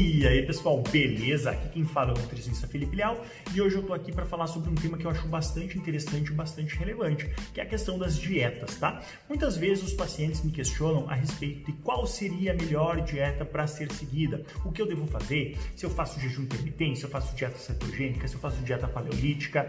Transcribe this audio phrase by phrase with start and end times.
[0.00, 1.50] E aí pessoal, beleza?
[1.50, 3.20] Aqui quem fala é o nutricionista Felipe Leal
[3.52, 6.28] e hoje eu tô aqui para falar sobre um tema que eu acho bastante interessante
[6.28, 9.02] e bastante relevante, que é a questão das dietas, tá?
[9.28, 13.66] Muitas vezes os pacientes me questionam a respeito de qual seria a melhor dieta para
[13.66, 17.34] ser seguida, o que eu devo fazer, se eu faço jejum intermitente, se eu faço
[17.34, 19.68] dieta cetogênica, se eu faço dieta paleolítica,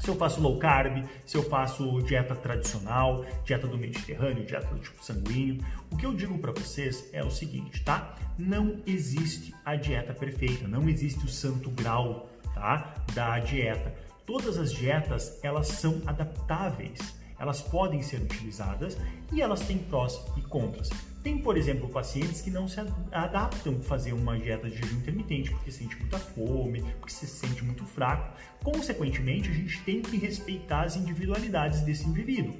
[0.00, 4.80] se eu faço low carb, se eu faço dieta tradicional, dieta do Mediterrâneo, dieta do
[4.80, 5.62] tipo sanguíneo.
[5.90, 8.16] O que eu digo para vocês é o seguinte, tá?
[8.38, 12.94] Não existe a dieta perfeita, não existe o santo grau, tá?
[13.14, 13.94] Da dieta.
[14.26, 16.98] Todas as dietas, elas são adaptáveis.
[17.38, 18.98] Elas podem ser utilizadas
[19.32, 20.90] e elas têm prós e contras.
[21.22, 22.80] Tem, por exemplo, pacientes que não se
[23.12, 27.62] adaptam a fazer uma dieta de jejum intermitente porque sente muita fome, porque se sente
[27.62, 28.34] muito fraco.
[28.64, 32.56] Consequentemente, a gente tem que respeitar as individualidades desse indivíduo.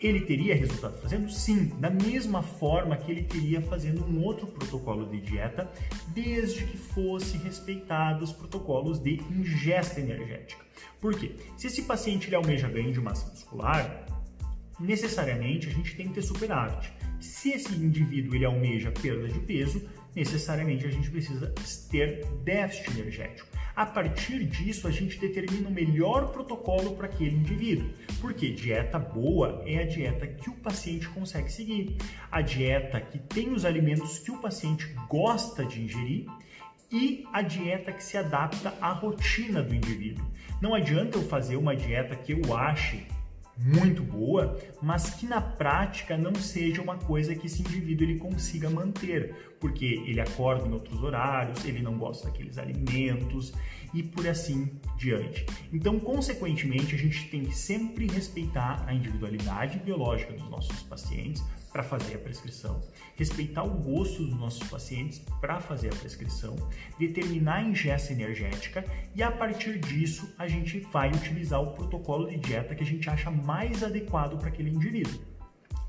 [0.00, 1.30] Ele teria resultado fazendo?
[1.30, 5.70] Sim, da mesma forma que ele teria fazendo um outro protocolo de dieta,
[6.08, 10.64] desde que fosse respeitados os protocolos de ingesta energética.
[11.00, 11.36] Por quê?
[11.56, 14.04] Se esse paciente ele almeja ganho de massa muscular,
[14.78, 16.92] necessariamente a gente tem que ter superávit.
[17.20, 21.52] Se esse indivíduo ele almeja perda de peso, necessariamente a gente precisa
[21.90, 23.48] ter déficit energético.
[23.74, 27.90] A partir disso, a gente determina o melhor protocolo para aquele indivíduo.
[28.20, 31.96] Porque dieta boa é a dieta que o paciente consegue seguir,
[32.30, 36.26] a dieta que tem os alimentos que o paciente gosta de ingerir
[36.92, 40.24] e a dieta que se adapta à rotina do indivíduo.
[40.62, 43.04] Não adianta eu fazer uma dieta que eu ache
[43.56, 48.68] muito boa, mas que na prática não seja uma coisa que esse indivíduo ele consiga
[48.68, 53.52] manter, porque ele acorda em outros horários, ele não gosta daqueles alimentos
[53.92, 55.46] e por assim diante.
[55.72, 61.82] Então, consequentemente, a gente tem que sempre respeitar a individualidade biológica dos nossos pacientes para
[61.82, 62.80] fazer a prescrição,
[63.16, 66.56] respeitar o gosto dos nossos pacientes para fazer a prescrição,
[66.98, 72.38] determinar a ingesta energética e a partir disso a gente vai utilizar o protocolo de
[72.38, 75.33] dieta que a gente acha mais adequado para aquele indivíduo.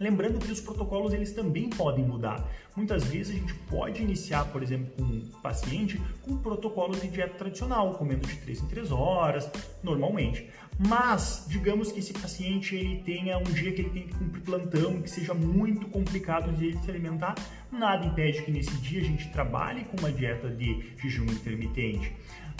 [0.00, 2.42] Lembrando que os protocolos eles também podem mudar.
[2.74, 7.06] Muitas vezes a gente pode iniciar, por exemplo, com um paciente com um protocolo de
[7.06, 9.50] dieta tradicional, comendo de 3 em 3 horas,
[9.82, 10.48] normalmente.
[10.78, 15.02] Mas, digamos que esse paciente ele tenha um dia que ele tem que cumprir plantão,
[15.02, 17.34] que seja muito complicado de ele se alimentar,
[17.70, 22.10] nada impede que nesse dia a gente trabalhe com uma dieta de jejum intermitente.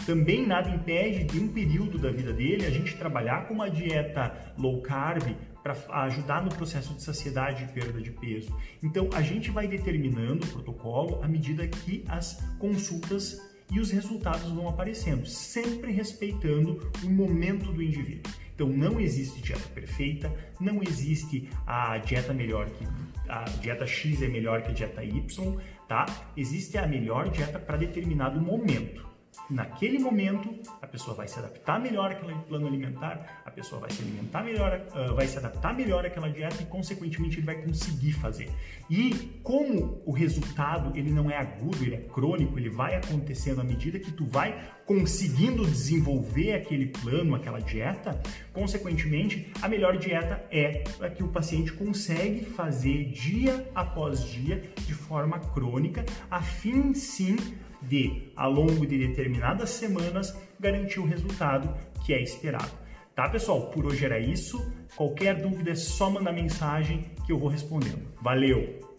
[0.04, 4.52] Também nada impede de um período da vida dele a gente trabalhar com uma dieta
[4.58, 8.54] low carb para ajudar no processo de saciedade e perda de peso.
[8.82, 14.50] Então, a gente vai determinando o protocolo à medida que as consultas e os resultados
[14.50, 18.32] vão aparecendo, sempre respeitando o momento do indivíduo.
[18.54, 22.84] Então não existe dieta perfeita, não existe a dieta melhor que
[23.26, 25.56] a dieta X é melhor que a dieta Y,
[25.88, 26.04] tá?
[26.36, 29.09] Existe a melhor dieta para determinado momento
[29.48, 34.02] naquele momento a pessoa vai se adaptar melhor àquele plano alimentar, a pessoa vai se
[34.02, 38.50] alimentar melhor, uh, vai se adaptar melhor àquela dieta e consequentemente ele vai conseguir fazer.
[38.88, 43.64] E como o resultado ele não é agudo, ele é crônico, ele vai acontecendo à
[43.64, 48.20] medida que tu vai conseguindo desenvolver aquele plano, aquela dieta,
[48.52, 54.94] consequentemente a melhor dieta é a que o paciente consegue fazer dia após dia de
[54.94, 57.36] forma crônica, a fim sim
[57.82, 61.74] de, ao longo de determinadas semanas, garantir o resultado
[62.04, 62.70] que é esperado.
[63.14, 63.70] Tá, pessoal?
[63.70, 64.72] Por hoje era isso.
[64.96, 68.02] Qualquer dúvida é só mandar mensagem que eu vou respondendo.
[68.22, 68.89] Valeu!